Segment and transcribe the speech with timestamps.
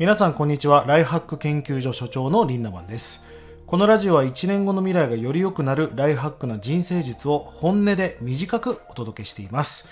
[0.00, 0.84] 皆さんこんにちは。
[0.86, 3.26] ライハック研究所所長のリンナマンです。
[3.66, 9.90] このラジオは1年後の未来がより良くなるライハックな人生術を本音で短くお届けしています。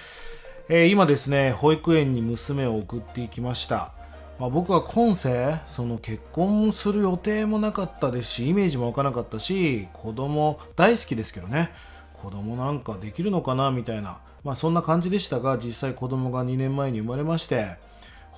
[0.71, 3.93] えー今ですね、保育園に娘を送っていきました。
[4.39, 11.71] まあ、僕は今世、その結婚する予定もなかったですし、イメージも湧かなかったし、子供大好きですけどね、
[12.15, 17.87] 子供なんかできるのかなみたいな、まあそんな感じでしたが、実際子供が2年前に生まれまして、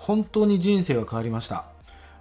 [0.00, 1.66] 本当に人生が変わりました。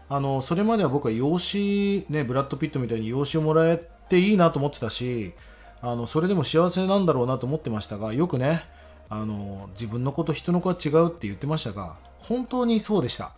[0.09, 5.33] あの、それまでは僕は養子、ね、ブラッド・ピットみたいに養子をもらえていいなと思ってたし、
[5.81, 8.63] あの、それでも幸せなんだろうなと思ってましたが、よくね、
[9.09, 13.31] あの、自分の子と人の子は違うって言ってましたが、本当にそうでした。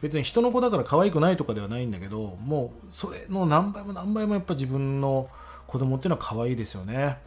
[0.00, 5.28] 別に人の子だから可愛くないとかではないんだけど、もうそれの何倍も何倍もやっぱ自分の
[5.66, 7.18] 子供っていうのは可愛いですよね。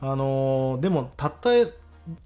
[0.00, 1.50] あの、でもたった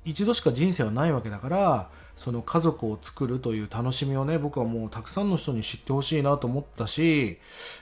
[0.05, 7.39] 一度しか人生はないわけだから、その家族を作るという楽しみをね、僕はもうたくさんの人に知ってほしいなと思ったし、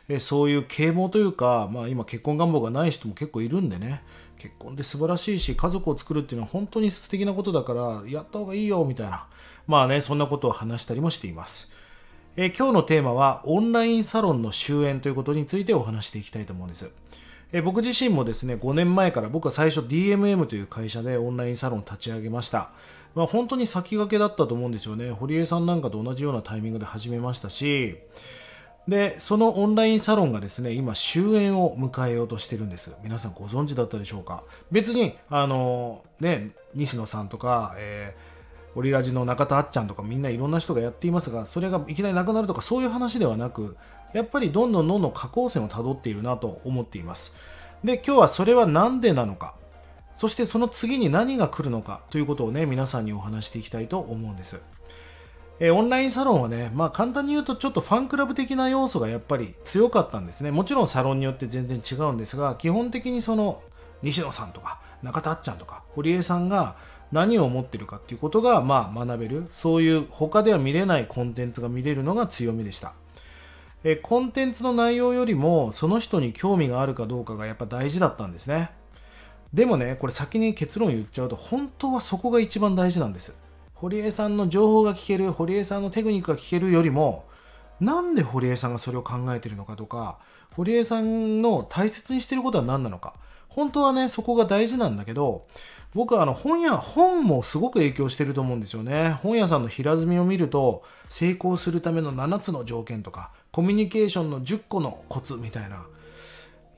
[0.09, 4.01] えそういう啓蒙というか、まあ今結婚願望がない人も結構いるんでね、
[4.37, 9.27] 結婚って素晴らしいし、家族を作るっていうのは本当に素敵なことだから、やった方がいいよ、みたいな。
[9.67, 11.73] まあね、そんなことを話したりもしています。
[12.37, 16.93] え今日のテーマはオンラインサロンの終焉ということについてお話していきたいと思うんです。
[17.53, 22.71] え僕自身もですね、5年前から僕は最初 DMM という会社でオンラインサロンを立ち上げました。
[23.15, 25.11] まあ、本当に先駆けだったと思うんですよね。
[25.11, 27.97] 堀江さんなんかと同じようなタイミングで始めましたし、
[28.87, 32.93] で、そのオンラインサロンがですね、今終焉を迎えようとしてるんです。
[33.03, 38.39] 皆さんご存知だったでしょうか別に、あの、ね、西野さんとか、えー
[38.79, 43.77] オリラジの中田あっちゃんとかみんないろんな人がやっていますが、それがいきなりなくなるとかそういう話ではなく、
[44.13, 47.35] やっぱりどんどんどんどん下降線をたどっているなと思っています。
[47.83, 49.57] で、今日はそれは何でなのか、
[50.19, 54.61] そしてその次に何が来るのかということをね、皆さんにお話していきたいと思うんです。
[55.61, 60.51] えオンラインサロンはね、まあ簡単に言うとちょっとファンクラブ的な要素がやっぱり強かったんですね。
[60.51, 63.63] もちろんサロンによって全然違うんですが、基本的にその
[64.03, 66.75] 西野さんとか中田あっちゃんとか堀江さんが
[67.13, 72.95] 何を思ってるかっていうことがまあ学べる、そういう他では見れないコンテンツが見れるのが強みでした。
[73.85, 78.73] えコンテンツの内容よりもその人に興味があるかどうかがやっぱ大事だったんですね。
[79.53, 83.35] でもね、これ先に結論言っちゃうと、本当はそこが一番大事なんです。
[83.75, 87.25] 堀江さんの情報が聞ける、堀江さんのテクニックが聞けるよりも、
[87.81, 90.19] なんで堀江さんがそれを考えてるのかとか、
[90.55, 93.15] 堀江さんの大切にしてることは何なのか。
[93.49, 95.47] 本当はね、そこが大事なんだけど、
[95.95, 99.19] 僕はあの本屋、本もすごく影響してると思うんですよね。
[99.23, 105.87] 本屋さんの平積みを見ると、成功するための7つの条件とか、コミュニケーションの10個のコツみたいな。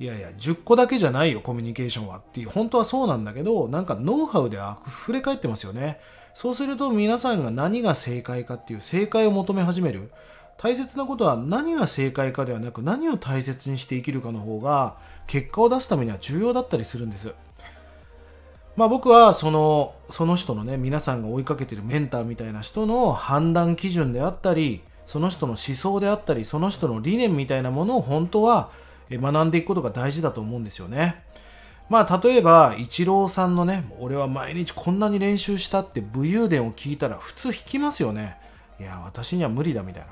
[0.00, 6.00] いやいや、10個だけじゃないよ、コミュニケーションはっていう、本当はそうなんだけど、なんかノウハウで溢れ返ってますよね。
[6.32, 10.10] そうすると皆さんが何が正解かっていう正解を求め始める。
[10.56, 14.96] 大切なことは何が正解かではなく何を大切にして生きるかの方が
[15.26, 17.34] 結果を出すためには重要だったりするんです。
[18.76, 28.70] まあ僕はその、その人のね、皆さんが追いかけてるメンターみたいな人の判断基準であったり、その人の思想であったり、その人の理念みたいなものを本当は
[29.18, 31.22] 学んでいくことが大事だと思うんですよね。
[31.88, 38.36] まあ例えば、イチローさんのね、俺は毎日こんなに練習したって武勇伝を聞いたら普通弾きますよね。
[38.78, 40.08] いや、私には無理だみたいな。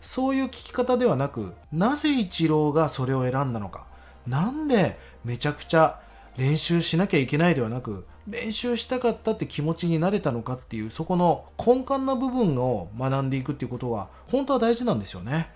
[0.00, 3.86] そういう聞き方ではなく、なぜイチローがそれを選んだのか。
[4.26, 6.00] なんでめちゃくちゃ
[6.36, 15.50] 練習しなきゃいけないではなく、練習したかったって気持ちになれたのかっていう、そこの根幹な部分を学んでいくっていうことは、本当は大事なんですよね。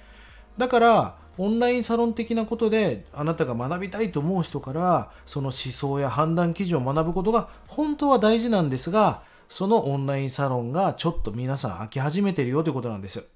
[0.58, 13.26] だから、オンラインサロン的なことで、あなたが学びたいと思う人から、その思想や判断基準を学ぶことが本当は大事なんですが、そのオンラインサロンがちょっと皆さん飽き始めてるよということなんです。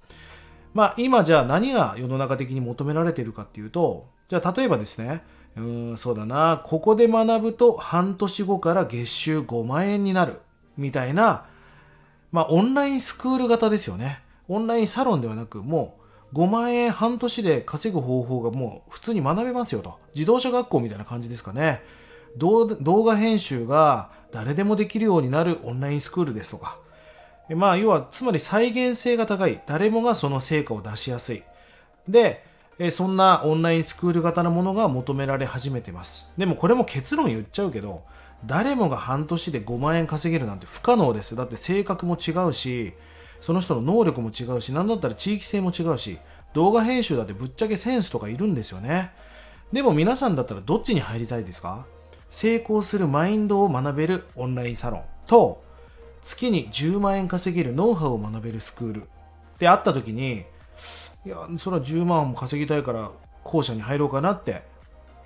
[0.75, 5.25] まあ今じゃあ何が世の中的に求められているかっていうと、じゃあ例えばですね、
[5.57, 10.41] うん、そうだな、ここで学ぶと半年後から月収5万円になる、
[10.77, 11.47] みたいな、
[12.31, 14.23] まあオンラインスクール型ですよね。
[14.49, 16.03] オンラインサロンではなく、もう
[16.35, 19.99] 5万円半年で稼ぐ方法がもう普通に学べますよと。
[20.15, 21.83] 自動車学校みたいな感じですかね。
[22.37, 26.79] 動画編集が誰でもできるようになるオンラインスクールですとか。
[27.51, 29.63] まあ、要は、つまり再現性が高い。
[29.67, 31.43] 誰もがその成果を出しやすい。
[32.07, 32.45] で、
[32.91, 36.31] そんなオンラインスクール型のものが求められ始めてます。
[36.37, 38.05] でもこれも結論言っちゃうけど、
[38.45, 41.35] 誰もが半年で5万円稼げるなんて不可能です。
[41.35, 42.93] だって性格も違うし、
[43.41, 46.19] その人の能力も違うし、なんだったら地域性も違うし、
[46.55, 49.13] 動画編集だってぶっちゃけセンスとかいるんですよね。
[49.73, 51.87] でも皆さんだったらどっちに入りたいですか？
[52.31, 55.03] 成功するマインドを学べるオンラインサロン。
[55.27, 55.63] と、
[56.23, 59.03] 月に10万円稼げるノウハウを学べるスクール。
[59.59, 60.45] であった時に、
[61.27, 63.11] いやそれは10万も稼ぎたいから
[63.45, 64.63] 後者に入ろうかなって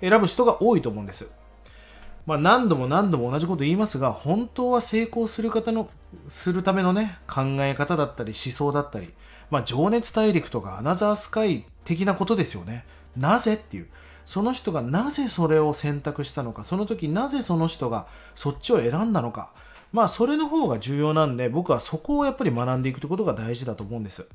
[0.01, 1.29] 選ぶ人が多いと思うんです。
[2.25, 5.89] まあ、何度も何度も同じこと言いますが本当は成功する方の
[6.29, 9.13] するためのね考え方だったり思想だったり、
[9.49, 12.85] まあ、情熱大陸とかアナザースカイ的なことですよね。
[13.17, 13.87] なぜっていう。
[14.25, 16.63] その人がなぜそれを選択したのか。
[16.63, 19.53] その時なぜその人がそっちを選んだのか。
[19.91, 24.25] まあそれの方が重要なんで僕はそこをやっぱり学んでいくってことが大事だと思うんです。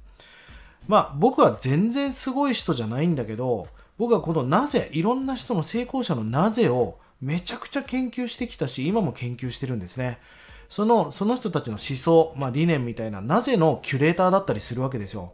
[0.87, 3.67] まあ僕は全然すごい人じゃないんだけど
[3.99, 10.21] 僕はこのなぜいろんな人の成功者のなぜをめちゃくちゃ研究してきたし、今も研究してるんですね。
[10.69, 15.32] その、その人たちの思想、まあ、理念みたいな、なぜのキュレーターだったりするわけですよ。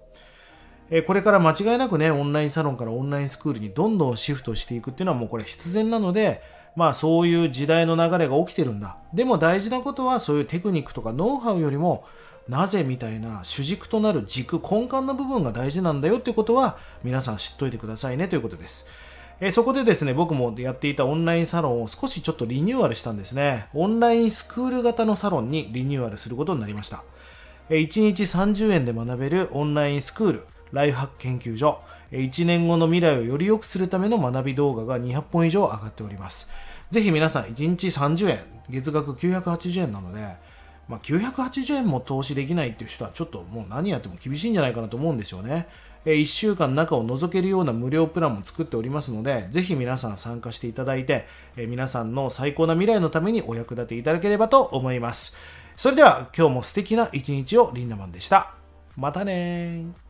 [0.90, 6.42] えこれから間違いなくね、オンラインサロンからオンラインスクールにどんどんシフトしていくっていうのはもうこれ必然なので、
[6.76, 8.98] まあそういう時代の流れが起きてるんだ。
[9.12, 12.04] でも大事なことはそういうテクニックとかノウハウよりも、
[12.48, 18.86] なぜみたいな主軸となる軸、根幹の部分が大事なんだよっていうことは皆さん知っといてくださいねということです。
[19.40, 23.66] えそこでですね、僕もやっていたオンラインサロンを少しちょっとリニューアルしたんですね。
[23.74, 27.02] オンラインスクール型のサロンにリニューアルすることになりました。
[27.68, 31.80] え1日30円で学べるオンラインスクール、ライフハック研究所、
[32.12, 36.48] え1年後の未来をより良くするための学び動画が200本以上上がっております。
[36.90, 38.40] ぜひ皆さん1日30円、
[38.70, 40.36] 月額980円なので、
[40.88, 45.66] まあ、980円も投資できないっていう人はちょっともう何やっても厳しいんじゃないかなと思うんですよね。
[46.04, 51.26] 1週間中を覗けるような無料プランも作っておりますので、ぜひ皆さん参加していただいて、
[51.56, 55.36] 皆さんの最高な未来のためにお役立ていただければと思います。
[55.76, 58.54] それでは今日も素敵な一日をリンダマンでした。
[58.96, 60.03] またね